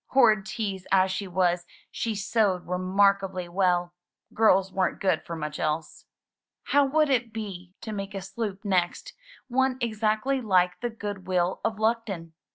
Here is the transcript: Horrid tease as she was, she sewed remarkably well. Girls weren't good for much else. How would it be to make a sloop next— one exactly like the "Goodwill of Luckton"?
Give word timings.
Horrid 0.07 0.47
tease 0.47 0.87
as 0.91 1.11
she 1.11 1.27
was, 1.27 1.67
she 1.91 2.15
sewed 2.15 2.65
remarkably 2.65 3.47
well. 3.47 3.93
Girls 4.33 4.73
weren't 4.73 4.99
good 4.99 5.21
for 5.23 5.35
much 5.35 5.59
else. 5.59 6.05
How 6.63 6.83
would 6.85 7.11
it 7.11 7.31
be 7.31 7.75
to 7.81 7.91
make 7.91 8.15
a 8.15 8.21
sloop 8.23 8.65
next— 8.65 9.13
one 9.47 9.77
exactly 9.79 10.41
like 10.41 10.79
the 10.79 10.89
"Goodwill 10.89 11.61
of 11.63 11.77
Luckton"? 11.77 12.33